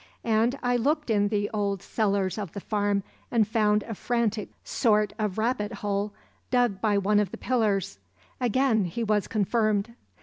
And 0.23 0.57
I 0.63 0.77
looked 0.77 1.11
in 1.11 1.27
the 1.27 1.47
old 1.53 1.83
cellars 1.83 2.39
of 2.39 2.53
the 2.53 2.59
farm 2.59 3.03
and 3.29 3.47
found 3.47 3.83
a 3.83 3.93
frantic 3.93 4.49
sort 4.63 5.13
of 5.19 5.37
rabbit 5.37 5.71
hole 5.73 6.11
dug 6.49 6.81
by 6.81 6.97
one 6.97 7.19
of 7.19 7.29
the 7.29 7.37
pillars; 7.37 7.99
again 8.39 8.85
he 8.85 9.03
was 9.03 9.27
confirmed. 9.27 9.93